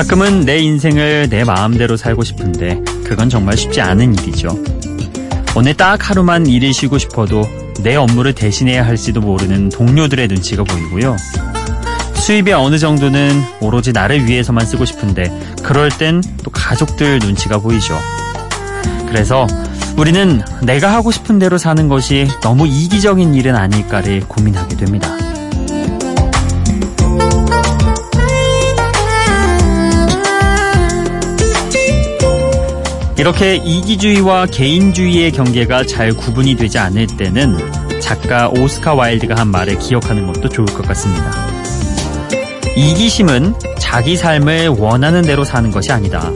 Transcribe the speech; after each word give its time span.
가끔은 0.00 0.46
내 0.46 0.56
인생을 0.60 1.28
내 1.28 1.44
마음대로 1.44 1.94
살고 1.94 2.24
싶은데 2.24 2.80
그건 3.04 3.28
정말 3.28 3.58
쉽지 3.58 3.82
않은 3.82 4.14
일이죠. 4.14 4.48
오늘 5.54 5.74
딱 5.74 6.08
하루만 6.08 6.46
일을 6.46 6.72
쉬고 6.72 6.96
싶어도 6.96 7.42
내 7.82 7.96
업무를 7.96 8.32
대신해야 8.32 8.86
할지도 8.86 9.20
모르는 9.20 9.68
동료들의 9.68 10.28
눈치가 10.28 10.64
보이고요. 10.64 11.18
수입이 12.14 12.50
어느 12.54 12.78
정도는 12.78 13.42
오로지 13.60 13.92
나를 13.92 14.26
위해서만 14.26 14.64
쓰고 14.64 14.86
싶은데 14.86 15.30
그럴 15.62 15.90
땐 15.90 16.22
또 16.42 16.50
가족들 16.50 17.18
눈치가 17.18 17.58
보이죠. 17.58 17.94
그래서 19.06 19.46
우리는 19.98 20.40
내가 20.62 20.94
하고 20.94 21.10
싶은 21.10 21.38
대로 21.38 21.58
사는 21.58 21.88
것이 21.88 22.26
너무 22.40 22.66
이기적인 22.66 23.34
일은 23.34 23.54
아닐까를 23.54 24.20
고민하게 24.20 24.78
됩니다. 24.78 25.29
이렇게 33.20 33.56
이기주의와 33.56 34.46
개인주의의 34.46 35.32
경계가 35.32 35.84
잘 35.84 36.10
구분이 36.14 36.54
되지 36.54 36.78
않을 36.78 37.06
때는 37.06 38.00
작가 38.00 38.48
오스카 38.48 38.94
와일드가 38.94 39.34
한 39.34 39.48
말을 39.48 39.78
기억하는 39.78 40.26
것도 40.26 40.48
좋을 40.48 40.64
것 40.68 40.86
같습니다. 40.88 41.30
이기심은 42.78 43.56
자기 43.78 44.16
삶을 44.16 44.68
원하는 44.68 45.20
대로 45.20 45.44
사는 45.44 45.70
것이 45.70 45.92
아니다. 45.92 46.30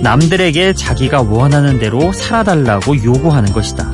남들에게 0.00 0.74
자기가 0.74 1.22
원하는 1.22 1.80
대로 1.80 2.12
살아달라고 2.12 3.02
요구하는 3.02 3.52
것이다. 3.52 3.92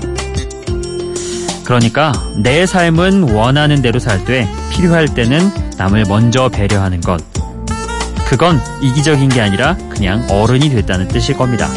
그러니까 1.65 2.13
내 2.43 2.67
삶은 2.67 3.33
원하는 3.33 3.81
대로 3.81 3.99
살 3.99 4.23
때 4.27 4.47
필요할 4.71 5.15
때는 5.15 5.51
남을 5.79 6.05
먼저 6.11 6.51
배려하는 6.51 7.01
것. 7.01 7.23
그건 8.29 8.61
이기적인 8.83 9.31
게 9.31 9.41
아니라 9.41 9.79
그냥 9.89 10.27
어른이 10.29 10.69
됐다는 10.69 11.09
뜻일 11.09 11.39
겁니다. 11.39 11.71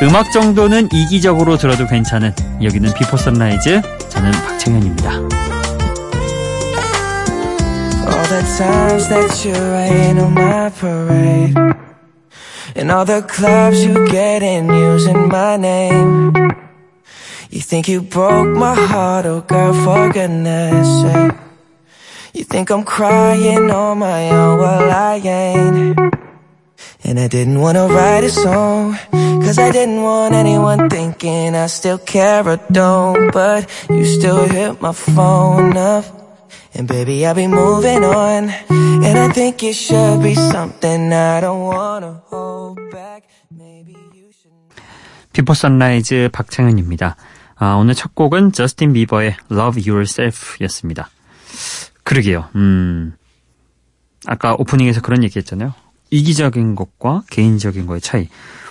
음악 0.00 0.30
정도는 0.30 0.88
이기적으로 0.92 1.56
들어도 1.56 1.86
괜찮은 1.86 2.32
여기는 2.62 2.94
비포 2.94 3.16
선라이즈 3.16 3.82
저는 4.08 4.30
박창현입니다. 4.30 5.10
All 8.06 8.26
the 8.28 8.42
times 8.56 9.08
that 9.08 9.44
you 9.44 9.54
rain 9.54 10.18
on 10.18 10.32
my 10.32 10.70
parade 10.70 11.54
And 12.76 12.92
all 12.92 13.04
the 13.04 13.22
clubs 13.22 13.84
you 13.84 14.06
get 14.08 14.44
in 14.44 14.70
using 14.70 15.26
my 15.26 15.56
name 15.56 16.32
You 17.50 17.60
think 17.60 17.88
you 17.88 18.00
broke 18.02 18.56
my 18.56 18.74
heart, 18.74 19.26
oh 19.26 19.40
girl, 19.40 19.72
for 19.82 20.12
goodness 20.12 20.86
sake 21.02 21.34
You 22.34 22.44
think 22.44 22.70
I'm 22.70 22.84
crying 22.84 23.68
on 23.70 23.98
my 23.98 24.30
own, 24.30 24.58
well 24.58 24.90
I 24.92 25.16
ain't 25.24 26.17
And 27.08 27.18
I 27.18 27.26
didn't 27.26 27.58
wanna 27.58 27.88
write 27.88 28.22
a 28.24 28.28
song 28.28 28.92
Cause 29.40 29.58
I 29.58 29.72
didn't 29.72 30.02
want 30.02 30.34
anyone 30.34 30.90
thinking 30.90 31.56
I 31.56 31.66
still 31.68 31.96
care 31.96 32.46
or 32.46 32.60
don't 32.70 33.32
But 33.32 33.64
you 33.88 34.04
still 34.04 34.44
hit 34.44 34.82
my 34.82 34.92
phone 34.92 35.74
up 35.78 36.04
And 36.74 36.86
baby 36.86 37.24
I'll 37.24 37.34
be 37.34 37.46
moving 37.46 38.04
on 38.04 38.50
And 38.68 39.18
I 39.18 39.32
think 39.32 39.62
it 39.62 39.72
should 39.72 40.22
be 40.22 40.34
something 40.34 41.10
I 41.10 41.40
don't 41.40 41.64
wanna 41.64 42.20
hold 42.28 42.76
back 42.92 43.24
Maybe 43.50 43.96
you 44.12 44.28
should 44.28 44.52
비포 45.32 45.54
선라이즈 45.54 46.28
박창현입니다 46.30 47.16
아, 47.56 47.74
오늘 47.76 47.94
첫 47.94 48.14
곡은 48.14 48.52
저스틴 48.52 48.92
비버의 48.92 49.34
Love 49.50 49.90
Yourself 49.90 50.62
였습니다 50.64 51.08
그러게요 52.04 52.50
음 52.54 53.16
아까 54.26 54.54
오프닝에서 54.58 55.00
그런 55.00 55.24
얘기 55.24 55.38
했잖아요 55.38 55.72
이기적인 56.10 56.74
것과 56.74 57.22
개인적인 57.30 57.86
거의 57.86 58.00
차이. 58.00 58.28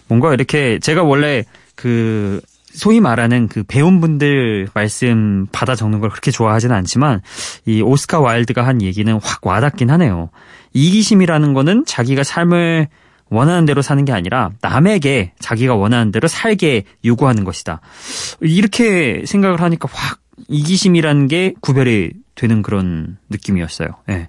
뭔가 0.07 0.33
이렇게 0.33 0.79
제가 0.79 1.03
원래 1.03 1.43
그 1.75 2.41
소위 2.73 2.99
말하는 2.99 3.47
그 3.47 3.63
배운 3.63 3.99
분들 3.99 4.69
말씀 4.73 5.47
받아 5.51 5.75
적는 5.75 5.99
걸 5.99 6.09
그렇게 6.09 6.31
좋아하지는 6.31 6.75
않지만 6.75 7.21
이 7.65 7.81
오스카 7.81 8.19
와일드가 8.19 8.65
한 8.65 8.81
얘기는 8.81 9.11
확 9.21 9.45
와닿긴 9.45 9.89
하네요. 9.91 10.29
이기심이라는 10.73 11.53
거는 11.53 11.85
자기가 11.85 12.23
삶을 12.23 12.87
원하는 13.29 13.65
대로 13.65 13.81
사는 13.81 14.05
게 14.05 14.13
아니라 14.13 14.51
남에게 14.61 15.33
자기가 15.39 15.75
원하는 15.75 16.11
대로 16.11 16.27
살게 16.27 16.83
요구하는 17.03 17.43
것이다. 17.43 17.81
이렇게 18.41 19.23
생각을 19.25 19.61
하니까 19.61 19.89
확 19.91 20.19
이기심이라는 20.47 21.27
게 21.27 21.53
구별이 21.59 22.11
되는 22.35 22.61
그런 22.61 23.17
느낌이었어요. 23.29 23.89
예. 24.09 24.27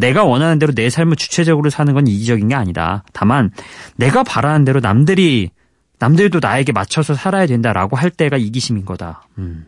내가 0.00 0.24
원하는 0.24 0.58
대로 0.58 0.72
내 0.72 0.90
삶을 0.90 1.16
주체적으로 1.16 1.70
사는 1.70 1.92
건 1.94 2.06
이기적인 2.06 2.48
게 2.48 2.54
아니다. 2.54 3.04
다만 3.12 3.50
내가 3.96 4.22
바라는 4.22 4.64
대로 4.64 4.80
남들이 4.80 5.50
남들도 5.98 6.40
나에게 6.40 6.72
맞춰서 6.72 7.14
살아야 7.14 7.46
된다라고 7.46 7.96
할 7.96 8.10
때가 8.10 8.36
이기심인 8.36 8.84
거다. 8.84 9.26
음. 9.38 9.66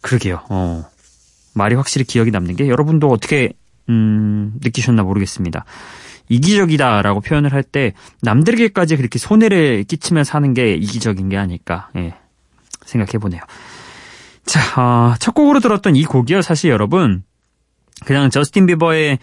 그러게요. 0.00 0.42
어. 0.50 0.84
말이 1.54 1.74
확실히 1.74 2.04
기억이 2.04 2.30
남는 2.30 2.56
게 2.56 2.68
여러분도 2.68 3.08
어떻게 3.08 3.52
음, 3.88 4.54
느끼셨나 4.62 5.02
모르겠습니다. 5.02 5.64
이기적이다라고 6.28 7.20
표현을 7.20 7.52
할 7.52 7.62
때 7.62 7.92
남들에게까지 8.22 8.96
그렇게 8.96 9.18
손해를 9.18 9.84
끼치며 9.84 10.24
사는 10.24 10.52
게 10.54 10.74
이기적인 10.74 11.28
게 11.28 11.36
아닐까 11.36 11.90
예, 11.96 12.14
생각해 12.84 13.18
보네요. 13.18 13.40
자, 14.44 14.80
어, 14.80 15.14
첫 15.18 15.34
곡으로 15.34 15.60
들었던 15.60 15.94
이 15.96 16.04
곡이요. 16.04 16.42
사실 16.42 16.70
여러분 16.70 17.22
그냥 18.04 18.30
저스틴 18.30 18.66
비버의 18.66 19.18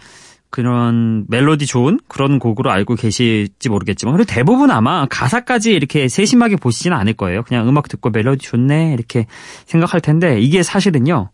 그런 0.50 1.24
멜로디 1.28 1.66
좋은 1.66 2.00
그런 2.08 2.40
곡으로 2.40 2.70
알고 2.70 2.96
계실지 2.96 3.68
모르겠지만 3.68 4.16
그리고 4.16 4.28
대부분 4.28 4.70
아마 4.72 5.06
가사까지 5.06 5.72
이렇게 5.72 6.08
세심하게 6.08 6.56
보시지는 6.56 6.96
않을 6.96 7.14
거예요. 7.14 7.44
그냥 7.44 7.68
음악 7.68 7.88
듣고 7.88 8.10
멜로디 8.10 8.44
좋네 8.44 8.92
이렇게 8.92 9.26
생각할 9.66 10.00
텐데 10.00 10.40
이게 10.40 10.62
사실은요. 10.62 11.30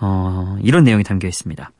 어, 0.00 0.56
이런 0.62 0.84
내용이 0.84 1.02
담겨 1.02 1.26
있습니다. 1.26 1.70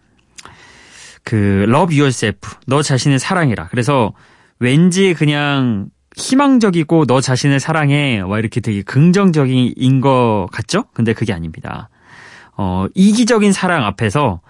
그 1.22 1.64
love 1.68 1.98
yourself 1.98 2.38
너 2.66 2.82
자신을 2.82 3.18
사랑해라. 3.18 3.68
그래서 3.68 4.12
왠지 4.58 5.14
그냥 5.14 5.88
희망적이고 6.16 7.06
너 7.06 7.20
자신을 7.20 7.60
사랑해 7.60 8.20
와 8.20 8.38
이렇게 8.38 8.60
되게 8.60 8.82
긍정적인 8.82 10.00
것 10.00 10.48
같죠? 10.52 10.84
근데 10.92 11.12
그게 11.12 11.32
아닙니다. 11.32 11.88
어, 12.56 12.86
이기적인 12.94 13.52
사랑 13.52 13.84
앞에서 13.84 14.40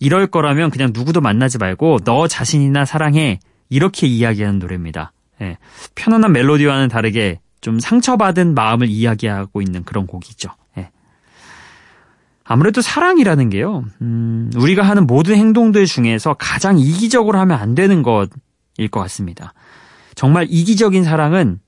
이럴 0.00 0.26
거라면 0.26 0.70
그냥 0.70 0.90
누구도 0.92 1.20
만나지 1.20 1.58
말고 1.58 1.98
너 2.04 2.28
자신이나 2.28 2.84
사랑해 2.84 3.40
이렇게 3.68 4.06
이야기하는 4.06 4.58
노래입니다. 4.58 5.12
예, 5.40 5.58
편안한 5.94 6.32
멜로디와는 6.32 6.88
다르게 6.88 7.40
좀 7.60 7.80
상처받은 7.80 8.54
마음을 8.54 8.88
이야기하고 8.88 9.62
있는 9.62 9.84
그런 9.84 10.06
곡이죠. 10.06 10.50
예. 10.78 10.90
아무래도 12.44 12.80
사랑이라는 12.80 13.50
게요, 13.50 13.84
음, 14.00 14.50
우리가 14.56 14.82
하는 14.82 15.06
모든 15.06 15.36
행동들 15.36 15.86
중에서 15.86 16.34
가장 16.34 16.78
이기적으로 16.78 17.38
하면 17.40 17.58
안 17.58 17.74
되는 17.74 18.02
것일 18.02 18.88
것 18.90 19.00
같습니다. 19.00 19.52
정말 20.14 20.46
이기적인 20.48 21.04
사랑은 21.04 21.60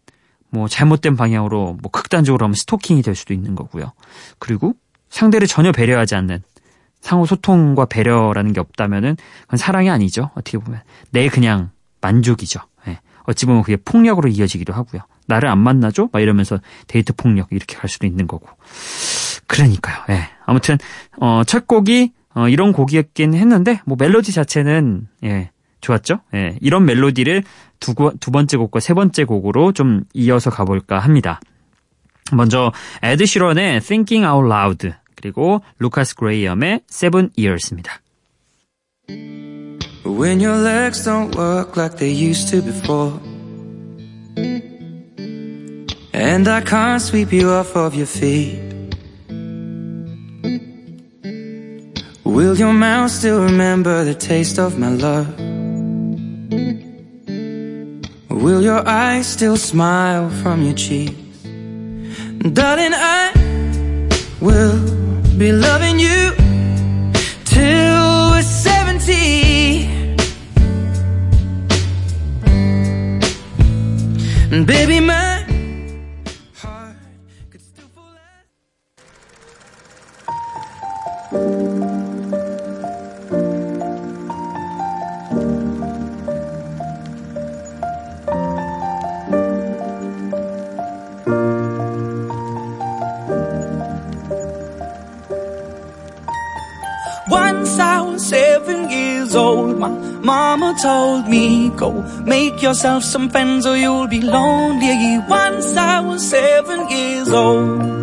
뭐 0.51 0.69
잘못된 0.69 1.17
방향으로 1.17 1.79
뭐 1.81 1.91
극단적으로 1.91 2.45
하면 2.45 2.55
스토킹이 2.55 3.03
될 3.03 3.15
수도 3.15 3.35
있는 3.35 3.55
거고요. 3.55 3.93
그리고 4.39 4.75
상대를 5.09 5.47
전혀 5.47 5.71
배려하지 5.71 6.15
않는 6.17 6.43
상호 7.01 7.27
소통과 7.27 7.87
배려라는 7.87 8.53
게 8.53 8.61
없다면은 8.61 9.17
그건 9.43 9.57
사랑이 9.57 9.91
아니죠. 9.91 10.31
어떻게 10.35 10.59
보면 10.59 10.83
내 11.11 11.29
그냥 11.29 11.71
만족이죠. 12.01 12.61
예. 12.89 12.99
어찌 13.25 13.47
보면 13.47 13.63
그게 13.63 13.77
폭력으로 13.77 14.29
이어지기도 14.29 14.73
하고요. 14.73 15.03
나를 15.27 15.49
안 15.49 15.59
만나줘? 15.59 16.09
막 16.13 16.21
이러면서 16.21 16.59
데이트 16.87 17.13
폭력 17.15 17.49
이렇게 17.51 17.77
갈 17.77 17.89
수도 17.89 18.07
있는 18.07 18.27
거고. 18.27 18.49
그러니까요. 19.47 19.97
예. 20.11 20.29
아무튼 20.45 20.79
어, 21.19 21.43
첫 21.47 21.67
곡이 21.67 22.13
어, 22.35 22.49
이런 22.49 22.73
곡이었긴 22.73 23.35
했는데 23.35 23.81
뭐 23.87 23.97
멜로디 23.99 24.33
자체는 24.33 25.09
예, 25.25 25.51
좋았죠. 25.81 26.21
예. 26.35 26.57
이런 26.61 26.85
멜로디를 26.85 27.45
두, 27.81 27.95
두 28.21 28.31
번째 28.31 28.57
곡과 28.57 28.81
세 28.81 28.95
번째 28.95 29.25
곡으로 29.25 29.73
좀 29.73 30.05
이어서 30.13 30.51
가볼까 30.51 30.99
합니다. 30.99 31.41
먼저 32.33 32.73
에드 33.03 33.27
시런의 33.27 33.81
Thinking 33.81 34.27
Out 34.27 34.47
Loud 34.47 34.93
그리고 35.20 35.62
루카스 35.80 36.16
그레이엄의 36.16 36.82
Seven 36.90 37.30
Years입니다. 37.38 38.02
When 40.06 40.40
your 40.40 40.62
legs 40.62 41.04
don't 41.04 41.36
work 41.36 41.76
like 41.76 41.98
they 41.98 42.14
used 42.14 42.50
to 42.50 42.62
before 42.62 43.20
And 46.14 46.48
I 46.48 46.62
can't 46.62 47.02
sweep 47.02 47.34
you 47.34 47.50
off 47.50 47.76
of 47.76 47.96
your 47.96 48.08
feet 48.08 48.66
Will 52.24 52.56
your 52.58 52.74
mouth 52.74 53.12
still 53.12 53.44
remember 53.44 54.04
the 54.04 54.14
taste 54.14 54.60
of 54.60 54.78
my 54.78 54.90
love? 54.90 55.40
Will 58.30 58.62
your 58.62 58.86
eyes 58.86 59.26
still 59.26 59.58
smile 59.58 60.30
from 60.44 60.64
your 60.64 60.74
cheeks? 60.74 61.16
Darling, 62.54 62.94
I 62.94 63.32
will 64.42 64.99
be 65.41 65.53
loving 65.53 65.99
you 65.99 66.33
till 67.47 68.31
we're 68.31 68.43
told 100.83 101.29
me, 101.29 101.71
go 101.71 101.91
make 102.25 102.63
yourself 102.63 103.05
some 103.05 103.29
friends 103.29 103.67
or 103.67 103.77
you'll 103.77 104.09
be 104.09 104.21
lonely. 104.21 105.19
Once 105.29 105.77
I 105.77 106.01
was 106.01 106.29
seven 106.29 106.89
years 106.89 107.29
old. 107.31 108.01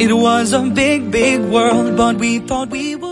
It 0.00 0.12
was 0.14 0.54
a 0.54 0.62
big, 0.62 1.10
big 1.10 1.40
world, 1.42 1.96
but 1.96 2.16
we 2.16 2.38
thought 2.38 2.70
we 2.70 2.96
were 2.96 3.09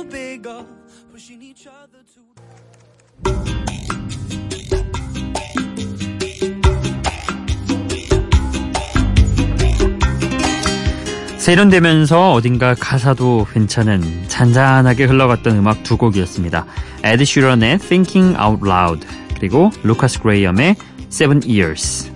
세련되면서 11.48 12.34
어딘가 12.34 12.74
가사도 12.74 13.46
괜찮은 13.50 14.02
잔잔하게 14.28 15.04
흘러갔던 15.04 15.56
음악 15.56 15.82
두 15.82 15.96
곡이었습니다. 15.96 16.66
에드 17.04 17.24
시런의 17.24 17.78
Thinking 17.78 18.36
Out 18.38 18.68
Loud 18.68 19.06
그리고 19.34 19.70
루카스 19.82 20.20
그레이엄의 20.20 20.76
Seven 21.10 21.40
Years. 21.48 22.12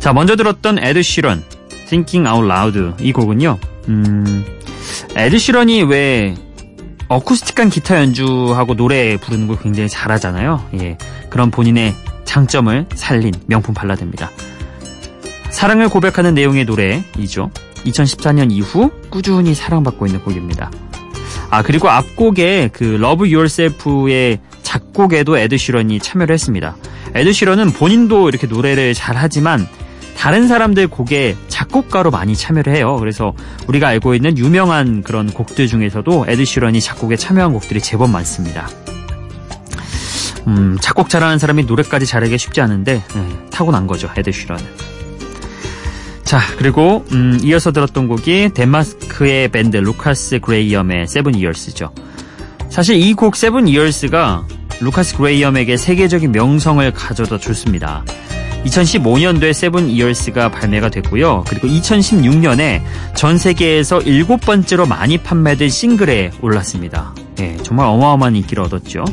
자 0.00 0.12
먼저 0.12 0.36
들었던 0.36 0.78
에드 0.78 1.02
시런 1.02 1.42
Thinking 1.88 2.28
Out 2.28 2.44
Loud 2.44 3.02
이 3.02 3.10
곡은요. 3.10 3.58
음, 3.88 4.44
에드 5.16 5.38
시런이 5.38 5.84
왜 5.84 6.34
어쿠스틱한 7.08 7.70
기타 7.70 7.96
연주하고 8.00 8.76
노래 8.76 9.16
부르는 9.16 9.46
걸 9.46 9.58
굉장히 9.58 9.88
잘하잖아요. 9.88 10.68
예, 10.78 10.98
그런 11.30 11.50
본인의 11.50 11.94
장점을 12.26 12.84
살린 12.94 13.32
명품 13.46 13.74
발라드입니다. 13.74 14.30
사랑을 15.48 15.88
고백하는 15.88 16.34
내용의 16.34 16.66
노래이죠. 16.66 17.50
2014년 17.84 18.50
이후 18.52 18.90
꾸준히 19.10 19.54
사랑받고 19.54 20.06
있는 20.06 20.22
곡입니다. 20.22 20.70
아, 21.50 21.62
그리고 21.62 21.88
앞곡에 21.88 22.70
그 22.72 22.94
Love 22.94 23.32
Yourself의 23.34 24.38
작곡에도 24.62 25.36
에드 25.36 25.56
시런이 25.56 25.98
참여를 25.98 26.32
했습니다. 26.32 26.76
에드 27.14 27.32
시런은 27.32 27.72
본인도 27.72 28.28
이렇게 28.28 28.46
노래를 28.46 28.94
잘 28.94 29.16
하지만 29.16 29.66
다른 30.16 30.46
사람들 30.46 30.88
곡에 30.88 31.34
작곡가로 31.48 32.10
많이 32.10 32.36
참여를 32.36 32.74
해요. 32.74 32.96
그래서 33.00 33.32
우리가 33.66 33.88
알고 33.88 34.14
있는 34.14 34.36
유명한 34.38 35.02
그런 35.02 35.32
곡들 35.32 35.66
중에서도 35.66 36.26
에드 36.28 36.44
시런이 36.44 36.80
작곡에 36.80 37.16
참여한 37.16 37.52
곡들이 37.52 37.80
제법 37.80 38.10
많습니다. 38.10 38.68
음, 40.46 40.78
작곡 40.80 41.08
잘하는 41.08 41.38
사람이 41.38 41.64
노래까지 41.64 42.06
잘하기가 42.06 42.36
쉽지 42.36 42.60
않은데 42.60 43.02
네, 43.14 43.28
타고난 43.50 43.86
거죠. 43.86 44.10
에드 44.16 44.30
시런은. 44.30 44.64
자, 46.30 46.38
그리고 46.58 47.04
음, 47.10 47.40
이어서 47.42 47.72
들었던 47.72 48.06
곡이 48.06 48.50
덴마크의 48.54 49.48
밴드 49.48 49.76
루카스 49.78 50.38
그레이엄의 50.38 51.08
Seven 51.08 51.34
Years죠. 51.34 51.92
사실 52.68 52.94
이 53.02 53.14
곡 53.14 53.34
Seven 53.34 53.66
Years가 53.66 54.46
루카스 54.80 55.16
그레이엄에게 55.16 55.76
세계적인 55.76 56.30
명성을 56.30 56.88
가져다 56.92 57.36
줬습니다. 57.38 58.04
2015년도에 58.64 59.52
Seven 59.52 59.90
Years가 59.90 60.52
발매가 60.52 60.90
됐고요. 60.90 61.42
그리고 61.48 61.66
2016년에 61.66 62.80
전 63.16 63.36
세계에서 63.36 64.00
일곱 64.02 64.40
번째로 64.42 64.86
많이 64.86 65.18
판매된 65.18 65.68
싱글에 65.68 66.30
올랐습니다. 66.42 67.12
예, 67.40 67.56
정말 67.64 67.86
어마어마한 67.88 68.36
인기를 68.36 68.62
얻었죠. 68.62 69.04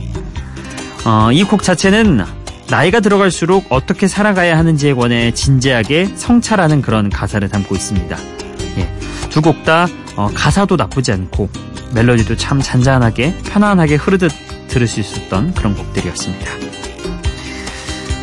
어, 1.04 1.32
이 1.32 1.44
곡 1.46 1.64
자체는 1.64 2.22
나이가 2.70 3.00
들어갈수록 3.00 3.66
어떻게 3.70 4.08
살아가야 4.08 4.58
하는지에 4.58 4.94
관해 4.94 5.32
진지하게 5.32 6.08
성찰하는 6.16 6.82
그런 6.82 7.10
가사를 7.10 7.48
담고 7.48 7.76
있습니다. 7.76 8.18
예, 8.78 8.90
두 9.30 9.42
곡 9.42 9.69
다 9.69 9.88
어, 10.18 10.30
가사도 10.34 10.76
나쁘지 10.76 11.14
않고 11.14 11.50
멜로디도 11.94 12.36
참 12.36 12.60
잔잔하게 12.62 13.36
편안하게 13.46 13.96
흐르듯 13.96 14.32
들을 14.68 14.86
수 14.88 15.00
있었던 15.00 15.54
그런 15.54 15.76
곡들이었습니다. 15.76 16.52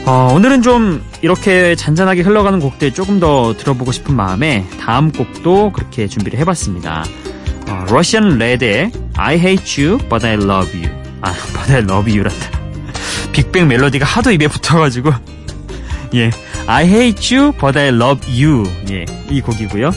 어, 0.07 0.33
오늘은 0.35 0.61
좀 0.61 1.03
이렇게 1.23 1.75
잔잔하게 1.75 2.21
흘러가는 2.21 2.61
곡들 2.61 2.93
조금 2.93 3.19
더 3.21 3.55
들어보고 3.57 3.91
싶은 3.93 4.15
마음에 4.15 4.67
다음 4.79 5.11
곡도 5.11 5.73
그렇게 5.73 6.07
준비를 6.07 6.39
해봤습니다. 6.41 7.05
어, 7.69 7.87
러시안 7.89 8.37
레드의 8.37 8.93
I 9.17 9.37
hate 9.37 9.83
you 9.83 9.99
but 10.11 10.27
I 10.27 10.35
love 10.35 10.79
you. 10.79 10.91
아, 11.23 11.33
but 11.57 11.73
I 11.73 11.79
love 11.79 12.13
you란다. 12.13 12.64
빅뱅 13.35 13.67
멜로디가 13.69 14.07
하도 14.07 14.31
입에 14.31 14.47
붙어가지고 14.47 15.11
예, 16.15 16.31
I 16.69 16.87
hate 16.87 17.37
you 17.37 17.53
but 17.53 17.77
I 17.77 17.89
love 17.89 18.23
you 18.33 18.65
예, 18.91 19.05
이 19.29 19.41
곡이고요. 19.41 19.91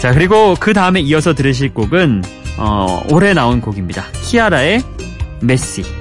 자 0.00 0.12
그리고 0.12 0.56
그 0.58 0.72
다음에 0.72 1.00
이어서 1.00 1.34
들으실 1.34 1.72
곡은 1.72 2.24
어, 2.58 3.02
올해 3.10 3.32
나온 3.32 3.60
곡입니다. 3.60 4.04
키아라의 4.22 4.82
메시. 5.40 5.99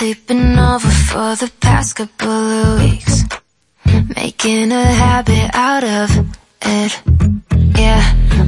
Sleeping 0.00 0.58
over 0.58 0.88
for 0.88 1.36
the 1.36 1.52
past 1.60 1.94
couple 1.94 2.30
of 2.30 2.80
weeks. 2.80 3.22
Making 4.16 4.72
a 4.72 4.84
habit 4.84 5.50
out 5.52 5.84
of 5.84 6.08
it. 6.62 6.92
Yeah, 7.76 8.02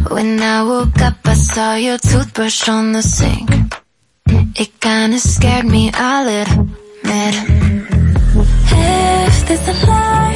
when 0.09 0.40
I 0.40 0.62
woke 0.64 0.99
up, 1.02 1.18
I 1.26 1.35
saw 1.35 1.75
your 1.75 1.99
toothbrush 1.99 2.71
on 2.71 2.92
the 2.92 3.02
sink. 3.02 3.50
It 4.62 4.80
kinda 4.80 5.18
scared 5.18 5.66
me, 5.66 5.90
I'll 5.92 6.28
admit. 6.42 7.35
If 9.28 9.47
there's 9.47 9.68
a 9.68 9.87
line, 9.87 10.32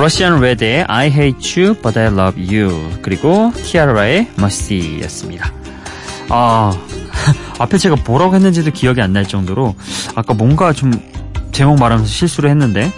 러시안 0.00 0.40
레드의 0.40 0.84
I 0.88 1.08
hate 1.08 1.62
you 1.62 1.74
but 1.74 1.98
I 1.98 2.06
love 2.06 2.42
you 2.42 2.98
그리고 3.02 3.52
키아라의 3.54 4.30
Mercy였습니다. 4.38 5.52
아 6.30 6.72
앞에 7.58 7.76
제가 7.78 7.96
뭐라고 8.06 8.34
했는지도 8.34 8.70
기억이 8.70 9.02
안 9.02 9.12
날 9.12 9.26
정도로 9.26 9.74
아까 10.14 10.32
뭔가 10.32 10.72
좀 10.72 10.92
제목 11.52 11.78
말하면서 11.78 12.10
실수를 12.10 12.48
했는데 12.48 12.90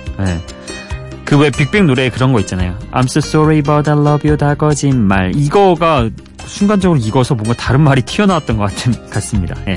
그 1.25 1.38
왜 1.38 1.50
빅뱅 1.50 1.87
노래에 1.87 2.11
그런 2.11 2.32
거 2.32 2.38
있잖아요. 2.40 2.78
I'm 2.92 3.04
so 3.04 3.18
sorry 3.18 3.62
but 3.62 3.90
I 3.90 3.97
love 3.99 4.28
you 4.28 4.37
다 4.37 4.54
거짓말 4.54 5.32
이거가 5.35 6.09
순간적으로 6.44 7.00
익어서 7.00 7.35
뭔가 7.35 7.54
다른 7.54 7.80
말이 7.80 8.02
튀어나왔던 8.02 8.59
것 8.59 8.64
같은 8.71 9.09
같습니다. 9.11 9.56
예. 9.66 9.75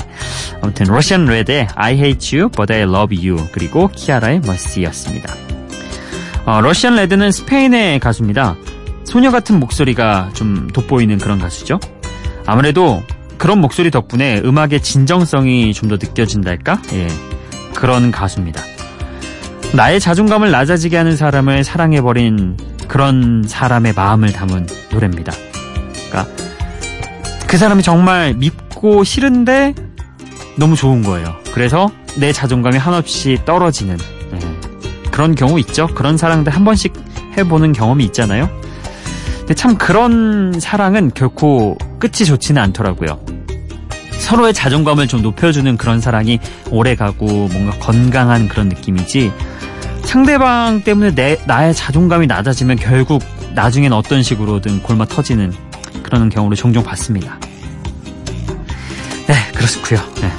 아무튼 0.61 0.85
러시안 0.87 1.25
레드의 1.25 1.69
I 1.75 1.93
hate 1.95 2.37
you 2.39 2.49
but 2.49 2.71
I 2.71 2.81
love 2.81 3.17
you 3.17 3.47
그리고 3.51 3.87
키아라의 3.87 4.41
Mercy였습니다. 4.43 5.33
어, 6.45 6.61
러시안 6.61 6.95
레드는 6.95 7.31
스페인의 7.31 7.99
가수입니다. 7.99 8.55
소녀 9.03 9.31
같은 9.31 9.59
목소리가 9.59 10.29
좀 10.33 10.67
돋보이는 10.67 11.17
그런 11.17 11.39
가수죠. 11.39 11.79
아무래도 12.45 13.03
그런 13.37 13.59
목소리 13.59 13.91
덕분에 13.91 14.41
음악의 14.45 14.81
진정성이 14.81 15.73
좀 15.73 15.89
더 15.89 15.95
느껴진달까? 15.97 16.81
예. 16.93 17.07
그런 17.73 18.11
가수입니다. 18.11 18.61
나의 19.73 19.99
자존감을 19.99 20.51
낮아지게 20.51 20.95
하는 20.95 21.17
사람을 21.17 21.63
사랑해버린 21.63 22.57
그런 22.87 23.43
사람의 23.45 23.93
마음을 23.93 24.31
담은 24.31 24.67
노래입니다. 24.91 25.33
그러니까 26.09 26.31
그 27.47 27.57
사람이 27.57 27.83
정말 27.83 28.33
밉고 28.35 29.03
싫은데 29.03 29.73
너무 30.57 30.75
좋은 30.75 31.01
거예요. 31.03 31.35
그래서 31.53 31.91
내 32.17 32.31
자존감이 32.31 32.77
한없이 32.77 33.37
떨어지는 33.45 33.97
예. 33.99 34.14
그런 35.15 35.33
경우 35.33 35.57
있죠. 35.61 35.87
그런 35.87 36.17
사랑들 36.17 36.53
한 36.53 36.65
번씩 36.65 36.93
해보는 37.37 37.71
경험이 37.71 38.03
있잖아요. 38.03 38.49
근데 39.39 39.53
참 39.53 39.77
그런 39.77 40.59
사랑은 40.59 41.11
결코 41.15 41.77
끝이 41.99 42.25
좋지는 42.25 42.61
않더라고요. 42.61 43.23
서로의 44.19 44.53
자존감을 44.53 45.07
좀 45.07 45.21
높여주는 45.21 45.77
그런 45.77 46.01
사랑이 46.01 46.39
오래가고 46.69 47.25
뭔가 47.25 47.71
건강한 47.79 48.49
그런 48.49 48.67
느낌이지 48.67 49.31
상대방 50.03 50.81
때문에 50.83 51.15
내, 51.15 51.37
나의 51.47 51.73
자존감이 51.73 52.27
낮아지면 52.27 52.75
결국 52.75 53.23
나중엔 53.53 53.93
어떤 53.93 54.21
식으로든 54.21 54.83
골마 54.83 55.05
터지는 55.05 55.53
그런 56.03 56.27
경우를 56.27 56.57
종종 56.57 56.83
봤습니다. 56.83 57.39
네, 59.27 59.35
그렇고요. 59.53 60.01
네. 60.15 60.29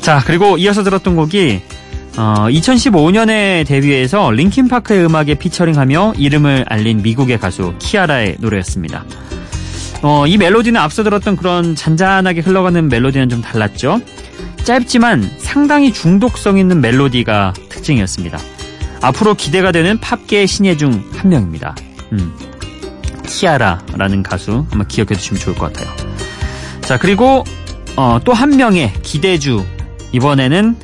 자, 0.00 0.22
그리고 0.24 0.56
이어서 0.56 0.82
들었던 0.82 1.16
곡이 1.16 1.75
어, 2.18 2.46
2015년에 2.48 3.66
데뷔해서 3.66 4.30
링킨파크의 4.30 5.04
음악에 5.04 5.34
피처링하며 5.34 6.14
이름을 6.16 6.64
알린 6.68 7.02
미국의 7.02 7.38
가수 7.38 7.74
키아라의 7.78 8.36
노래였습니다. 8.40 9.04
어, 10.02 10.26
이 10.26 10.36
멜로디는 10.38 10.80
앞서 10.80 11.02
들었던 11.02 11.36
그런 11.36 11.74
잔잔하게 11.74 12.40
흘러가는 12.40 12.88
멜로디는 12.88 13.28
좀 13.28 13.42
달랐죠. 13.42 14.00
짧지만 14.64 15.30
상당히 15.38 15.92
중독성 15.92 16.58
있는 16.58 16.80
멜로디가 16.80 17.52
특징이었습니다. 17.68 18.38
앞으로 19.02 19.34
기대가 19.34 19.70
되는 19.72 19.98
팝계의 19.98 20.46
신예 20.46 20.76
중 20.76 21.04
한 21.16 21.30
명입니다. 21.30 21.74
음, 22.12 22.32
키아라라는 23.26 24.22
가수 24.22 24.66
한번 24.70 24.88
기억해 24.88 25.14
두시면 25.14 25.40
좋을 25.40 25.56
것 25.56 25.72
같아요. 25.72 25.94
자, 26.80 26.98
그리고 26.98 27.44
어, 27.96 28.18
또 28.24 28.32
한 28.32 28.56
명의 28.56 28.92
기대주 29.02 29.64
이번에는 30.12 30.76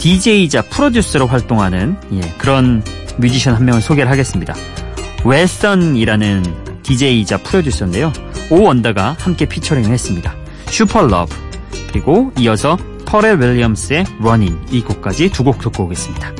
DJ이자 0.00 0.62
프로듀서로 0.62 1.26
활동하는 1.26 1.94
예, 2.12 2.20
그런 2.38 2.82
뮤지션 3.18 3.54
한 3.54 3.66
명을 3.66 3.82
소개를 3.82 4.10
하겠습니다. 4.10 4.54
웨선이라는 5.26 6.42
DJ이자 6.82 7.36
프로듀서인데요. 7.38 8.10
오 8.50 8.62
원더가 8.62 9.16
함께 9.18 9.44
피처링을 9.44 9.90
했습니다. 9.90 10.34
Superlove 10.68 11.34
그리고 11.92 12.32
이어서 12.38 12.78
퍼렐 13.06 13.36
윌리엄스의 13.40 14.06
Running 14.20 14.58
이 14.70 14.80
곡까지 14.80 15.30
두 15.30 15.44
곡 15.44 15.58
듣고 15.60 15.84
오겠습니다. 15.84 16.32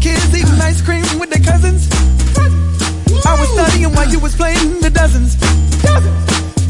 kids 0.00 0.34
eating 0.34 0.60
ice 0.60 0.80
cream 0.80 1.04
with 1.20 1.30
their 1.30 1.44
cousins. 1.44 1.88
I 3.26 3.36
was 3.38 3.48
studying 3.52 3.92
while 3.92 4.08
you 4.08 4.18
was 4.18 4.34
playing 4.34 4.80
the 4.80 4.90
dozens. 4.90 5.36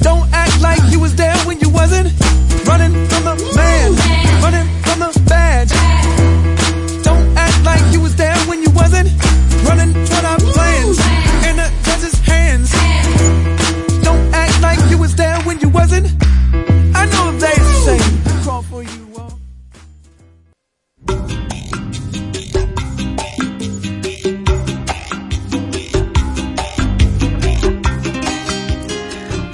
Don't 0.02 0.26
act 0.32 0.60
like 0.60 0.82
you 0.90 0.98
was 0.98 1.14
there 1.14 1.36
when 1.46 1.60
you 1.60 1.70
wasn't. 1.70 2.10
Running 2.66 2.92
from 3.08 3.22
the 3.24 3.36
man, 3.54 3.90
running 4.42 4.68
from 4.82 4.98
the 4.98 5.10
badge. 5.28 5.70
Don't 7.04 7.36
act 7.36 7.64
like 7.64 7.84
you 7.92 8.00
was 8.00 8.16
there 8.16 8.36
when 8.48 8.62
you 8.62 8.70
wasn't. 8.70 9.08
Running 9.64 9.92
toward 9.94 10.24
our 10.24 10.38
plans 10.38 10.98
and 11.46 11.58
the 11.58 11.68
judge's 11.84 12.18
hands. 12.26 12.72
Don't 14.02 14.34
act 14.34 14.60
like 14.60 14.80
you 14.90 14.98
was 14.98 15.14
there 15.14 15.40
when 15.42 15.60
you 15.60 15.68
wasn't. 15.68 16.08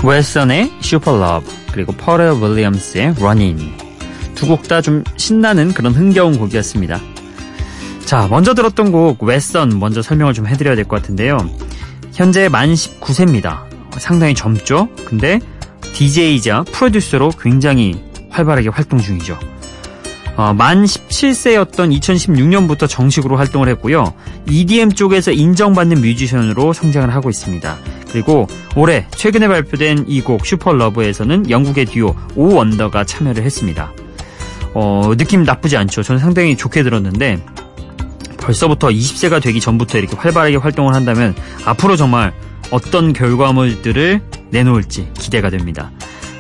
웨슨의 0.07 0.73
Superlove 0.81 1.51
그리고 1.73 1.93
퍼렐 1.93 2.35
윌리엄스의 2.41 3.15
Running 3.19 3.77
두곡 4.37 4.69
다 4.69 4.81
좀 4.81 5.03
신나는 5.17 5.73
그런 5.73 5.93
흥겨운 5.95 6.39
곡이었습니다. 6.39 7.01
자 8.05 8.29
먼저 8.29 8.55
들었던 8.55 8.93
곡 8.93 9.23
웨선 9.25 9.79
먼저 9.81 10.03
설명을 10.03 10.33
좀 10.35 10.47
해드려야 10.47 10.77
될 10.77 10.85
것 10.85 11.03
같은데요. 11.03 11.39
현재 12.15 12.49
만 12.49 12.73
19세입니다. 12.73 13.65
상당히 13.99 14.35
젊죠? 14.35 14.89
근데 15.07 15.41
DJ이자 15.95 16.65
프로듀서로 16.71 17.31
굉장히 17.41 18.01
활발하게 18.31 18.69
활동 18.69 18.99
중이죠. 19.01 19.39
어, 20.37 20.53
만 20.53 20.85
17세였던 20.85 21.99
2016년부터 21.99 22.87
정식으로 22.89 23.37
활동을 23.37 23.69
했고요. 23.71 24.13
EDM 24.47 24.93
쪽에서 24.93 25.33
인정받는 25.33 26.03
뮤지션으로 26.03 26.75
성장을 26.75 27.13
하고 27.15 27.31
있습니다. 27.31 27.77
그리고 28.17 28.47
올해 28.75 29.07
최근에 29.11 29.47
발표된 29.47 30.07
이 30.09 30.23
곡 30.23 30.47
슈퍼러브에서는 30.47 31.51
영국의 31.51 31.85
듀오 31.85 32.17
오원더가 32.35 33.05
참여를 33.05 33.43
했습니다. 33.45 33.93
어, 34.73 35.13
느낌 35.17 35.43
나쁘지 35.45 35.77
않죠. 35.77 36.03
저는 36.03 36.19
상당히 36.19 36.57
좋게 36.57 36.83
들었는데 36.83 37.45
벌써부터 38.39 38.89
20세가 38.89 39.43
되기 39.43 39.61
전부터 39.61 39.99
이렇게 39.99 40.17
활발하게 40.17 40.57
활동을 40.57 40.95
한다면 40.95 41.35
앞으로 41.67 41.97
정말 41.97 42.33
어떤 42.71 43.13
결과물들을 43.13 44.23
내놓을지 44.51 45.11
기대가 45.19 45.51
됩니다. 45.51 45.91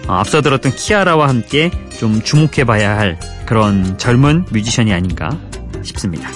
어, 0.08 0.14
앞서 0.14 0.40
들었던 0.40 0.72
키아라와 0.74 1.28
함께 1.28 1.70
좀 1.98 2.22
주목해봐야 2.22 2.96
할 2.96 3.18
그런 3.44 3.98
젊은 3.98 4.46
뮤지션이 4.50 4.92
아닌가 4.94 5.36
싶습니다. 5.82 6.30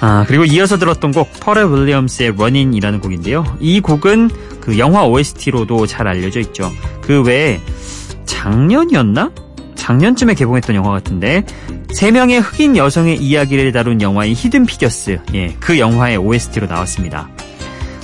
아, 0.00 0.24
그리고 0.26 0.44
이어서 0.44 0.78
들었던 0.78 1.12
곡 1.12 1.28
퍼렐 1.40 1.62
윌리엄스의 1.62 2.34
Running이라는 2.36 3.00
곡인데요. 3.00 3.44
이 3.60 3.80
곡은 3.80 4.30
그 4.60 4.78
영화 4.78 5.04
OST로도 5.04 5.86
잘 5.86 6.08
알려져 6.08 6.40
있죠. 6.40 6.70
그 7.02 7.22
외에 7.22 7.60
작년이었나? 8.24 9.30
작년쯤에 9.74 10.34
개봉했던 10.34 10.76
영화 10.76 10.90
같은데 10.90 11.44
세 11.92 12.10
명의 12.10 12.38
흑인 12.38 12.76
여성의 12.76 13.16
이야기를 13.16 13.72
다룬 13.72 14.00
영화인 14.00 14.34
히든 14.34 14.66
피겨스, 14.66 15.20
예, 15.34 15.56
그 15.58 15.78
영화의 15.78 16.16
OST로 16.18 16.66
나왔습니다. 16.66 17.28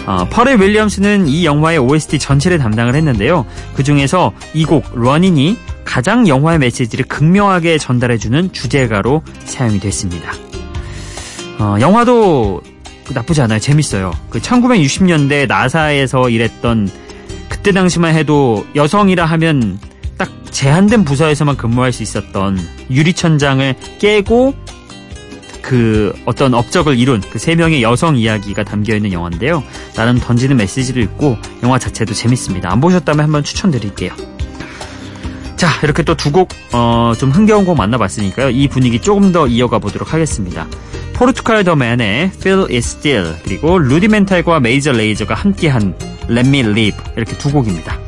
어, 0.07 0.27
퍼렐 0.31 0.61
윌리엄스는 0.61 1.29
이 1.29 1.45
영화의 1.45 1.79
OST 1.79 2.19
전체를 2.19 2.59
담당을 2.59 2.95
했는데요. 2.95 3.45
그 3.75 3.83
중에서 3.83 4.33
이곡 4.55 4.85
Running이 4.95 5.59
가장 5.85 6.29
영화의 6.29 6.59
메시지를 6.59 7.05
극명하게 7.07 7.79
전달해주는 7.79 8.53
주제가로 8.53 9.23
사용이 9.45 9.81
됐습니다. 9.81 10.33
어, 11.67 11.81
영화도 11.81 12.63
나쁘지 13.13 13.43
않아요. 13.43 13.59
재밌어요. 13.59 14.13
그 14.31 14.39
1960년대 14.39 15.49
나사에서 15.49 16.31
일했던 16.31 16.89
그때 17.49 17.73
당시만 17.73 18.15
해도 18.15 18.65
여성이라 18.77 19.25
하면 19.25 19.79
딱 20.17 20.31
제한된 20.51 21.05
부서에서만 21.05 21.57
근무할 21.57 21.93
수 21.93 22.05
있었던 22.05 22.59
유리천장을 22.91 23.75
깨고 23.99 24.55
그 25.63 26.13
어떤 26.25 26.55
업적을 26.55 26.97
이룬 26.97 27.21
그 27.21 27.39
세 27.41 27.57
명의 27.57 27.83
여성 27.83 28.17
이야기가 28.17 28.63
담겨 28.63 28.95
있는 28.95 29.13
영화인데요. 29.13 29.65
나름 29.97 30.21
던지는 30.21 30.57
메시지를 30.57 31.03
읽고 31.03 31.37
영화 31.65 31.79
자체도 31.81 32.15
재밌습니다. 32.15 32.71
안 32.71 32.81
보셨다면 32.81 33.25
한번 33.25 33.43
추천드릴게요. 33.43 34.13
자, 35.57 35.69
이렇게 35.83 36.03
또 36.05 36.15
두 36.15 36.31
곡, 36.31 36.51
어, 36.73 37.13
좀 37.19 37.31
흥겨운 37.31 37.65
곡 37.65 37.77
만나봤으니까요. 37.77 38.51
이 38.51 38.69
분위기 38.69 39.01
조금 39.01 39.33
더 39.33 39.47
이어가 39.49 39.79
보도록 39.81 40.13
하겠습니다. 40.13 40.67
포르투갈 41.17 41.65
더맨의 41.65 42.33
Feel 42.35 42.65
It 42.65 42.77
Still 42.77 43.37
그리고 43.43 43.79
루디멘탈과 43.79 44.61
메이저 44.61 44.93
레이저가 44.93 45.35
함께한 45.35 45.95
Let 46.29 46.47
Me 46.47 46.61
Live 46.61 47.03
이렇게 47.17 47.37
두 47.39 47.51
곡입니다. 47.51 48.07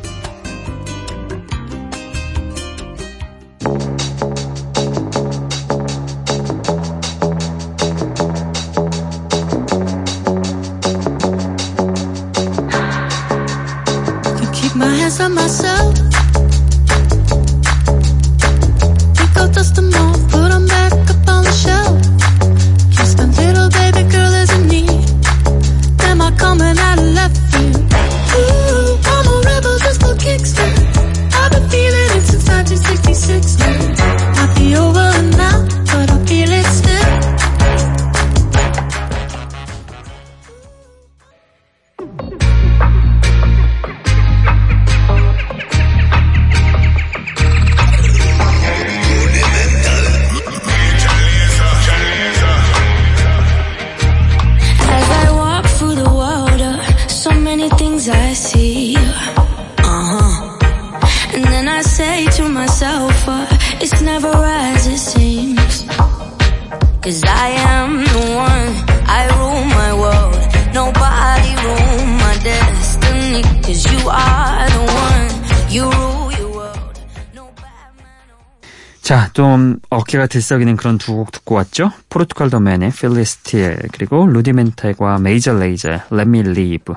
자, 79.08 79.30
좀 79.32 79.78
어깨가 79.88 80.26
들썩이는 80.26 80.76
그런 80.76 80.98
두 80.98 81.14
곡 81.14 81.32
듣고 81.32 81.54
왔죠? 81.54 81.90
포르투갈 82.10 82.50
더맨의 82.50 82.92
Still 82.92 83.88
그리고 83.90 84.26
루디멘탈과 84.26 85.18
메이저 85.20 85.54
레이저의 85.54 86.02
Let 86.12 86.28
Me 86.28 86.40
Live 86.40 86.94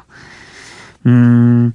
음... 1.05 1.71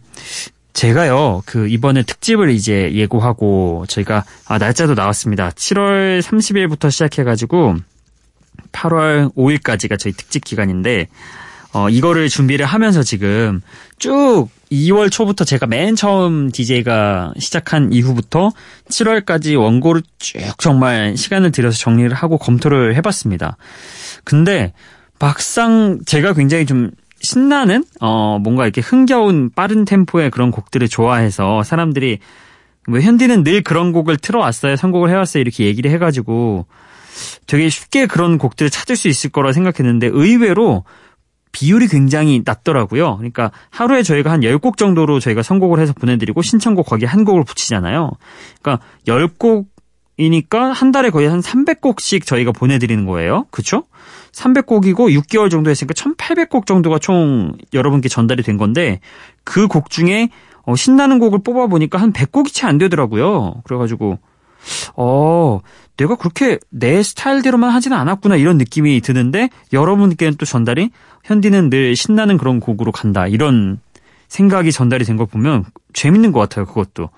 제가요, 0.75 1.43
그, 1.47 1.69
이번에 1.69 2.03
특집을 2.03 2.51
이제 2.51 2.93
예고하고, 2.93 3.87
저희가, 3.89 4.25
아, 4.47 4.59
날짜도 4.59 4.93
나왔습니다. 4.93 5.49
7월 5.53 6.21
30일부터 6.21 6.91
시작해가지고, 6.91 7.77
8월 8.73 9.35
5일까지가 9.35 9.99
저희 9.99 10.13
특집 10.13 10.45
기간인데, 10.45 11.09
어, 11.77 11.91
이거를 11.91 12.31
준비를 12.31 12.65
하면서 12.65 13.03
지금 13.03 13.61
쭉 13.99 14.49
2월 14.73 15.13
초부터 15.13 15.45
제가 15.45 15.67
맨 15.67 15.95
처음 15.95 16.51
DJ가 16.51 17.35
시작한 17.39 17.93
이후부터 17.93 18.51
7월까지 18.89 19.61
원고를 19.61 20.03
쭉 20.19 20.41
정말 20.57 21.19
시간을 21.19 21.53
들여서 21.53 21.77
정리를 21.77 22.15
하고 22.15 22.39
검토를 22.39 22.95
해봤습니다. 22.97 23.59
근데 24.25 24.73
막상 25.19 25.99
제가 26.07 26.33
굉장히 26.33 26.65
좀 26.65 26.93
신나는 27.21 27.85
어 28.01 28.39
뭔가 28.43 28.65
이렇게 28.65 28.81
흥겨운 28.81 29.51
빠른 29.55 29.85
템포의 29.85 30.31
그런 30.31 30.51
곡들을 30.51 30.89
좋아해서 30.89 31.63
사람들이 31.63 32.21
뭐 32.89 33.01
현디는 33.01 33.45
늘 33.45 33.63
그런 33.63 33.93
곡을 33.93 34.17
틀어왔어요 34.17 34.77
선곡을 34.77 35.11
해왔어요 35.11 35.43
이렇게 35.43 35.65
얘기를 35.67 35.91
해가지고 35.91 36.67
되게 37.47 37.69
쉽게 37.69 38.07
그런 38.07 38.39
곡들을 38.39 38.71
찾을 38.71 38.97
수 38.97 39.09
있을 39.09 39.31
거라 39.31 39.53
생각했는데 39.53 40.09
의외로 40.13 40.85
비율이 41.57 41.89
굉장히 41.89 42.43
낮더라고요. 42.45 43.17
그러니까 43.17 43.51
하루에 43.71 44.03
저희가 44.03 44.31
한 44.31 44.41
10곡 44.41 44.77
정도로 44.77 45.21
저희가 45.21 45.43
선곡을 45.43 45.81
해서 45.81 45.95
보내드리고 45.95 46.43
신청곡 46.43 46.85
거기에 46.85 47.09
한 47.09 47.25
곡을 47.25 47.45
붙이잖아요. 47.45 48.11
그러니까 48.61 48.85
10곡 49.07 49.65
이니까 50.19 50.73
한 50.73 50.93
달에 50.93 51.09
거의 51.09 51.29
한 51.29 51.41
300곡씩 51.41 52.27
저희가 52.27 52.53
보내드리는 52.53 53.07
거예요. 53.07 53.47
그쵸? 53.51 53.85
300곡이고 54.33 55.11
6개월 55.19 55.51
정도 55.51 55.71
했으니까 55.71 55.95
1800곡 55.95 56.67
정도가 56.67 56.99
총 56.99 57.53
여러분께 57.73 58.11
전달이 58.11 58.43
된 58.43 58.59
건데 58.59 59.01
그 59.45 59.67
곡 59.67 59.89
중에 59.89 60.29
어, 60.65 60.77
신나는 60.77 61.19
곡을 61.21 61.39
뽑아보니까 61.43 61.97
한 61.99 62.13
100곡이 62.13 62.53
채 62.53 62.67
안 62.67 62.77
되더라고요. 62.77 63.63
그래가지고 63.65 64.19
어, 64.97 65.61
내가 65.97 66.17
그렇게 66.17 66.59
내 66.71 67.03
스타일대로만 67.03 67.71
하지는 67.71 67.97
않았구나 67.97 68.37
이런 68.37 68.59
느낌이 68.59 69.01
드는데 69.01 69.49
여러분께는 69.73 70.37
또 70.37 70.45
전달이 70.45 70.91
현디는 71.25 71.71
늘 71.71 71.97
신나는 71.97 72.37
그런 72.37 72.61
곡으로 72.61 72.93
간다 72.93 73.27
이런 73.27 73.79
생각이 74.29 74.73
전달이 74.73 75.05
된 75.05 75.17
걸 75.17 75.27
보면 75.27 75.65
재밌는 75.93 76.33
것 76.33 76.41
같아요 76.41 76.67
그것도 76.67 77.11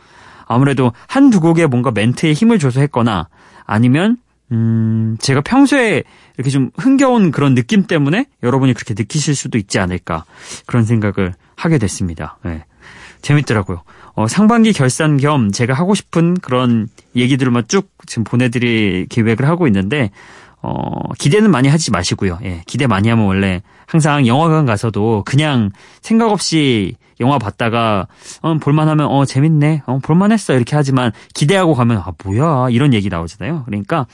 아무래도 0.47 0.93
한두 1.09 1.41
곡에 1.41 1.67
뭔가 1.67 1.91
멘트에 1.91 2.33
힘을 2.33 2.59
줘서 2.59 2.81
했거나 2.81 3.29
아니면 3.67 4.17
음 4.53 5.17
제가 5.21 5.41
평소에 5.43 6.05
이렇게 6.37 6.51
좀 6.51 6.71
흥겨운 6.79 7.31
그런 7.33 7.55
느낌 7.55 7.87
때문에 7.87 8.27
여러분이 8.43 8.73
그렇게 8.75 8.95
느끼실 8.97 9.35
수도 9.35 9.59
있지 9.59 9.79
않을까 9.79 10.25
그런 10.67 10.85
생각을 10.85 11.35
하게 11.57 11.77
됐습니다. 11.79 12.39
네. 12.45 12.65
재밌더라고요. 13.21 13.83
어, 14.19 14.27
상반기 14.27 14.73
결산 14.73 15.17
겸 15.17 15.53
제가 15.53 15.75
하고 15.75 15.95
싶은 15.95 16.35
그런 16.39 16.89
얘기들만 17.15 17.69
쭉 17.69 17.89
지금 18.05 18.25
보내드릴 18.25 19.07
계획을 19.09 19.47
하고 19.47 19.69
있는데, 19.69 20.11
어, 20.61 21.13
기대는 21.21 21.53
많이 21.53 21.69
하지 21.69 21.93
마시고요. 21.93 22.41
예, 22.43 22.65
기대 22.67 22.89
많이 22.89 23.09
하면 23.11 23.27
원래 23.27 23.63
항상 23.87 24.27
영화관 24.27 24.67
가서도 24.67 25.23
그냥 25.25 25.71
생각 26.03 26.33
없이 26.33 26.97
영화 27.21 27.39
봤다가, 27.39 28.09
어, 28.43 28.55
볼만하면, 28.55 29.07
어, 29.07 29.25
재밌네, 29.25 29.83
어, 29.87 30.01
볼만했어. 30.03 30.55
이렇게 30.55 30.75
하지만 30.75 31.13
기대하고 31.35 31.75
가면, 31.75 31.99
아, 31.99 32.11
뭐야. 32.25 32.71
이런 32.71 32.95
얘기 32.95 33.09
나오잖아요. 33.09 33.63
그러니까 33.67 34.09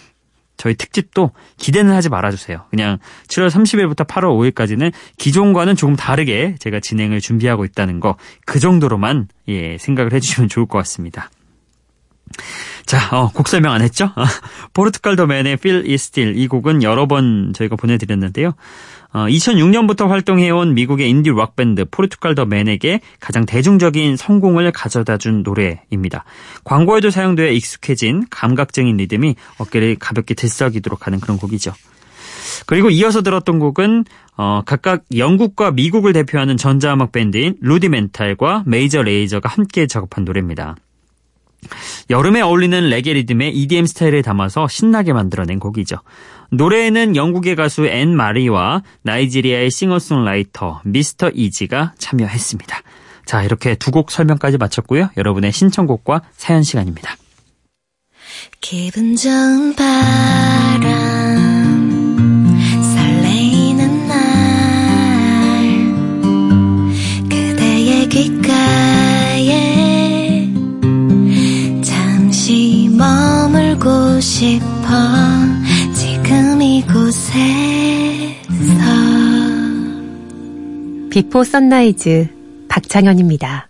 저희 0.56 0.74
특집도 0.74 1.32
기대는 1.58 1.92
하지 1.92 2.08
말아주세요. 2.08 2.64
그냥 2.70 2.98
7월 3.28 3.50
30일부터 3.50 4.06
8월 4.06 4.52
5일까지는 4.54 4.92
기존과는 5.18 5.76
조금 5.76 5.96
다르게 5.96 6.54
제가 6.58 6.80
진행을 6.80 7.20
준비하고 7.20 7.64
있다는 7.64 8.00
거 8.00 8.16
그 8.46 8.60
정도로만 8.60 9.28
예 9.48 9.78
생각을 9.78 10.12
해주시면 10.12 10.48
좋을 10.48 10.66
것 10.66 10.78
같습니다. 10.78 11.30
자, 12.86 13.08
어, 13.16 13.30
곡 13.30 13.48
설명 13.48 13.72
안 13.72 13.82
했죠? 13.82 14.10
포르투갈 14.74 15.16
더맨의 15.16 15.54
Feel 15.54 15.78
It 15.80 15.94
Still 15.94 16.36
이 16.36 16.48
곡은 16.48 16.82
여러 16.82 17.06
번 17.06 17.52
저희가 17.54 17.76
보내드렸는데요. 17.76 18.52
어, 19.14 19.26
2006년부터 19.26 20.08
활동해온 20.08 20.74
미국의 20.74 21.08
인디 21.08 21.30
락 21.30 21.54
밴드 21.54 21.84
포르투갈 21.84 22.34
더 22.34 22.44
맨에게 22.46 23.00
가장 23.20 23.46
대중적인 23.46 24.16
성공을 24.16 24.72
가져다 24.72 25.18
준 25.18 25.44
노래입니다. 25.44 26.24
광고에도 26.64 27.10
사용되어 27.10 27.52
익숙해진 27.52 28.24
감각적인 28.28 28.96
리듬이 28.96 29.36
어깨를 29.58 29.96
가볍게 30.00 30.34
들썩이도록 30.34 31.06
하는 31.06 31.20
그런 31.20 31.38
곡이죠. 31.38 31.72
그리고 32.66 32.90
이어서 32.90 33.22
들었던 33.22 33.60
곡은 33.60 34.04
어, 34.36 34.62
각각 34.66 35.04
영국과 35.16 35.70
미국을 35.70 36.12
대표하는 36.12 36.56
전자음악 36.56 37.12
밴드인 37.12 37.54
루디멘탈과 37.60 38.64
메이저 38.66 39.02
레이저가 39.02 39.48
함께 39.48 39.86
작업한 39.86 40.24
노래입니다. 40.24 40.74
여름에 42.10 42.40
어울리는 42.40 42.88
레게 42.90 43.12
리듬의 43.14 43.54
EDM 43.54 43.86
스타일을 43.86 44.22
담아서 44.22 44.68
신나게 44.68 45.12
만들어낸 45.12 45.58
곡이죠. 45.58 45.96
노래에는 46.56 47.16
영국의 47.16 47.56
가수 47.56 47.86
앤 47.86 48.14
마리와 48.16 48.82
나이지리아의 49.02 49.70
싱어송라이터 49.70 50.82
미스터 50.84 51.30
이지가 51.30 51.94
참여했습니다. 51.98 52.82
자, 53.26 53.42
이렇게 53.42 53.74
두 53.74 53.90
곡 53.90 54.10
설명까지 54.10 54.58
마쳤고요. 54.58 55.10
여러분의 55.16 55.52
신청곡과 55.52 56.22
사연 56.36 56.62
시간입니다. 56.62 57.16
기분 58.60 59.16
좋은 59.16 59.74
바람 59.74 60.84
설레이는 62.94 64.08
날 64.08 64.18
그대의 67.28 68.08
귓가에 68.08 69.50
잠시 71.82 72.90
머물고 72.92 74.20
지금 74.20 74.73
이곳에서 77.34 78.84
비포 81.10 81.44
선라이즈 81.44 82.28
박창현입니다. 82.68 83.68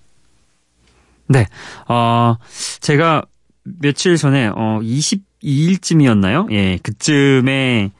네, 1.26 1.46
어, 1.88 2.36
제가 2.80 3.24
며칠 3.62 4.16
전에, 4.16 4.46
어, 4.48 4.80
22일쯤이었나요? 4.82 6.52
예, 6.52 6.78
그쯤에 6.82 7.92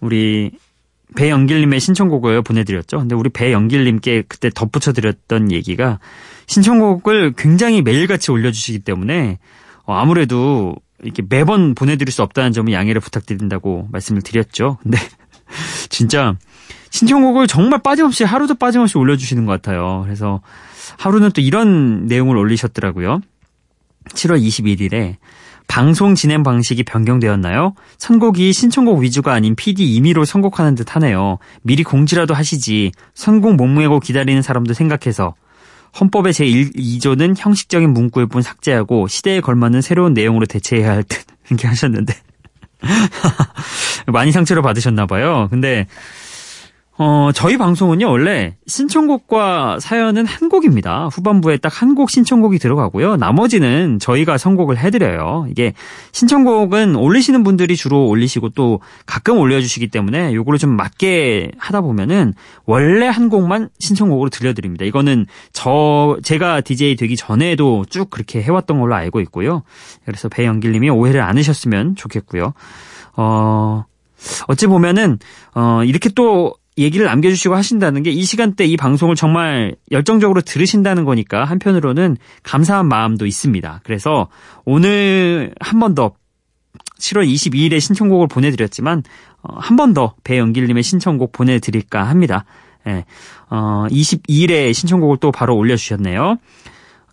우리 0.00 0.52
배영길님의 1.16 1.80
신청곡을 1.80 2.42
보내드렸죠. 2.42 2.98
근데 2.98 3.14
우리 3.14 3.28
배영길님께 3.30 4.24
그때 4.28 4.48
덧붙여드렸던 4.50 5.52
얘기가 5.52 5.98
신청곡을 6.46 7.34
굉장히 7.36 7.82
매일같이 7.82 8.30
올려주시기 8.30 8.80
때문에 8.80 9.38
어, 9.84 9.94
아무래도 9.94 10.76
이렇게 11.02 11.22
매번 11.28 11.74
보내드릴 11.74 12.12
수 12.12 12.22
없다는 12.22 12.52
점은 12.52 12.72
양해를 12.72 13.00
부탁드린다고 13.00 13.88
말씀을 13.90 14.22
드렸죠. 14.22 14.78
근데 14.82 14.98
진짜 15.88 16.36
신청곡을 16.90 17.46
정말 17.46 17.80
빠짐없이 17.82 18.24
하루도 18.24 18.56
빠짐없이 18.56 18.98
올려주시는 18.98 19.46
것 19.46 19.52
같아요. 19.52 20.02
그래서 20.04 20.40
하루는 20.98 21.30
또 21.32 21.40
이런 21.40 22.06
내용을 22.06 22.36
올리셨더라고요. 22.36 23.20
7월 24.08 24.42
21일에 24.42 25.16
방송 25.70 26.16
진행 26.16 26.42
방식이 26.42 26.82
변경되었나요? 26.82 27.74
선곡이 27.96 28.52
신청곡 28.52 28.98
위주가 28.98 29.32
아닌 29.32 29.54
PD 29.54 29.94
임의로 29.94 30.24
선곡하는 30.24 30.74
듯 30.74 30.96
하네요. 30.96 31.38
미리 31.62 31.84
공지라도 31.84 32.34
하시지. 32.34 32.90
선곡 33.14 33.54
못 33.54 33.68
메고 33.68 34.00
기다리는 34.00 34.42
사람도 34.42 34.74
생각해서. 34.74 35.34
헌법의 35.98 36.32
제2조는 36.32 37.34
형식적인 37.36 37.90
문구일 37.90 38.26
뿐 38.26 38.42
삭제하고 38.42 39.08
시대에 39.08 39.40
걸맞는 39.40 39.80
새로운 39.80 40.14
내용으로 40.14 40.46
대체해야 40.46 40.90
할 40.90 41.02
듯. 41.02 41.20
이렇게 41.50 41.66
하셨는데. 41.66 42.14
많이 44.06 44.32
상처를 44.32 44.62
받으셨나 44.62 45.06
봐요. 45.06 45.48
근데 45.50 45.86
어, 47.02 47.30
저희 47.32 47.56
방송은요, 47.56 48.10
원래 48.10 48.56
신청곡과 48.66 49.78
사연은 49.80 50.26
한 50.26 50.50
곡입니다. 50.50 51.08
후반부에 51.10 51.56
딱 51.56 51.72
한 51.80 51.94
곡 51.94 52.10
신청곡이 52.10 52.58
들어가고요. 52.58 53.16
나머지는 53.16 53.98
저희가 53.98 54.36
선곡을 54.36 54.76
해드려요. 54.76 55.46
이게 55.48 55.72
신청곡은 56.12 56.96
올리시는 56.96 57.42
분들이 57.42 57.74
주로 57.74 58.06
올리시고 58.06 58.50
또 58.50 58.80
가끔 59.06 59.38
올려주시기 59.38 59.88
때문에 59.88 60.34
요거를 60.34 60.58
좀 60.58 60.76
맞게 60.76 61.52
하다 61.56 61.80
보면은 61.80 62.34
원래 62.66 63.06
한 63.06 63.30
곡만 63.30 63.70
신청곡으로 63.78 64.28
들려드립니다. 64.28 64.84
이거는 64.84 65.24
저, 65.54 66.18
제가 66.22 66.60
DJ 66.60 66.96
되기 66.96 67.16
전에도 67.16 67.86
쭉 67.88 68.10
그렇게 68.10 68.42
해왔던 68.42 68.78
걸로 68.78 68.94
알고 68.94 69.20
있고요. 69.22 69.62
그래서 70.04 70.28
배영길 70.28 70.72
님이 70.72 70.90
오해를 70.90 71.22
안 71.22 71.38
하셨으면 71.38 71.96
좋겠고요. 71.96 72.52
어, 73.16 73.84
어찌 74.48 74.66
보면은, 74.66 75.18
어, 75.54 75.82
이렇게 75.82 76.10
또 76.10 76.52
얘기를 76.80 77.06
남겨주시고 77.06 77.54
하신다는 77.54 78.02
게 78.02 78.10
이 78.10 78.24
시간대 78.24 78.64
이 78.64 78.76
방송을 78.76 79.14
정말 79.16 79.74
열정적으로 79.92 80.40
들으신다는 80.40 81.04
거니까 81.04 81.44
한편으로는 81.44 82.16
감사한 82.42 82.86
마음도 82.86 83.26
있습니다. 83.26 83.80
그래서 83.84 84.28
오늘 84.64 85.54
한 85.60 85.78
번 85.80 85.94
더 85.94 86.12
7월 86.98 87.26
22일에 87.26 87.80
신청곡을 87.80 88.28
보내드렸지만 88.28 89.02
어, 89.42 89.56
한번 89.58 89.94
더 89.94 90.14
배영길님의 90.24 90.82
신청곡 90.82 91.32
보내드릴까 91.32 92.02
합니다. 92.04 92.44
예, 92.86 93.04
어, 93.48 93.86
22일에 93.90 94.72
신청곡을 94.74 95.16
또 95.18 95.32
바로 95.32 95.56
올려주셨네요. 95.56 96.36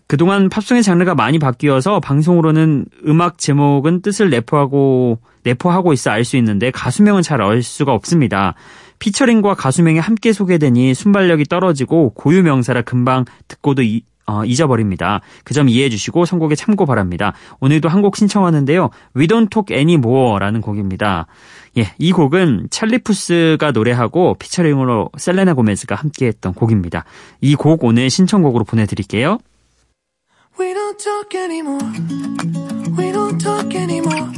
그동안 0.08 0.48
팝송의 0.50 0.84
장르가 0.84 1.16
많이 1.16 1.38
바뀌어서 1.38 2.00
방송으로는 2.00 2.86
음악 3.08 3.38
제목은 3.38 4.02
뜻을 4.02 4.30
내포하고 4.30 5.20
내포하고 5.44 5.92
있어 5.94 6.12
알 6.12 6.24
수 6.24 6.38
있는데 6.38 6.72
가수명은 6.72 7.22
잘 7.24 7.42
알 7.42 7.62
수가 7.62 7.94
없습니다. 7.94 8.54
피처링과 9.00 9.54
가수명이 9.56 10.00
함께 10.00 10.34
소개되니 10.34 10.94
순발력이 10.94 11.46
떨어지고 11.46 12.12
고유 12.12 12.42
명사라 12.42 12.82
금방 12.82 13.26
듣고도 13.48 13.84
이, 13.84 14.02
어, 14.26 14.44
잊어버립니다. 14.44 15.22
그 15.44 15.54
점 15.54 15.70
이해해 15.70 15.90
주시고 15.90 16.26
선곡에 16.26 16.56
참고 16.56 16.86
바랍니다. 16.86 17.34
오늘도 17.60 17.90
한 17.90 18.02
곡 18.02 18.16
신청하는데요. 18.18 18.90
We 19.16 19.28
Don't 19.28 19.50
Talk 19.52 19.76
Anymore라는 19.76 20.62
곡입니다. 20.62 21.28
예, 21.78 21.92
이 22.00 22.12
곡은 22.12 22.68
찰리 22.72 22.98
푸스가 22.98 23.72
노래하고 23.72 24.36
피처링으로 24.40 25.12
셀레나 25.18 25.54
고메즈가 25.54 25.96
함께했던 25.96 26.54
곡입니다. 26.54 27.04
이 27.42 27.56
곡 27.56 27.84
오늘 27.84 28.10
신청곡으로 28.10 28.64
보내드릴게요. 28.64 29.38
We 30.58 30.74
don't 30.74 30.98
talk 30.98 31.36
anymore. 31.36 31.92
We 32.98 33.12
don't 33.12 33.40
talk 33.40 33.76
anymore. 33.76 34.32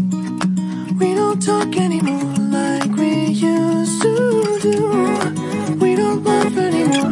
We 1.00 1.14
don't 1.14 1.42
talk 1.42 1.78
anymore 1.78 2.34
like 2.52 2.92
we 2.98 3.28
used 3.28 4.02
to 4.02 4.60
do. 4.62 5.78
We 5.80 5.96
don't 5.96 6.22
laugh 6.26 6.58
anymore. 6.58 7.12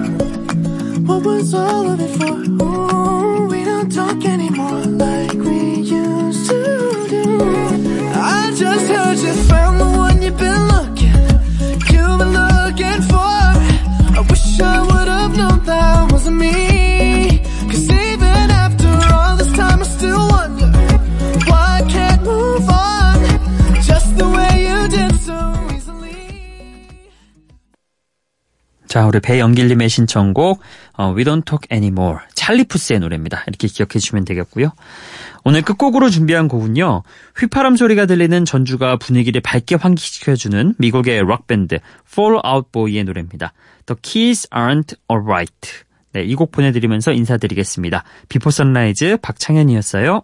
What 1.07 1.23
was 1.23 1.53
all 1.53 1.89
of 1.89 2.01
it 2.01 2.16
자, 28.97 29.05
우리 29.05 29.19
배영길님의 29.19 29.89
신청곡 29.89 30.59
어, 30.93 31.13
We 31.15 31.23
Don't 31.23 31.45
Talk 31.45 31.67
Anymore 31.71 32.17
찰리 32.33 32.63
푸스의 32.63 32.99
노래입니다. 32.99 33.43
이렇게 33.45 33.67
기억해 33.67 33.99
주시면 33.99 34.25
되겠고요. 34.25 34.71
오늘 35.43 35.61
끝곡으로 35.61 36.09
준비한 36.09 36.47
곡은요. 36.47 37.03
휘파람 37.37 37.75
소리가 37.75 38.07
들리는 38.07 38.43
전주가 38.43 38.97
분위기를 38.97 39.39
밝게 39.39 39.75
환기시켜주는 39.75 40.73
미국의 40.79 41.21
록밴드 41.21 41.77
Fall 42.11 42.41
Out 42.43 42.69
Boy의 42.71 43.03
노래입니다. 43.03 43.53
The 43.85 43.99
Kids 44.01 44.49
Aren't 44.49 44.95
Alright 45.11 45.83
네, 46.13 46.23
이 46.23 46.33
곡 46.33 46.49
보내드리면서 46.51 47.11
인사드리겠습니다. 47.11 48.03
비포 48.29 48.49
선라이즈 48.49 49.17
박창현이었어요. 49.21 50.23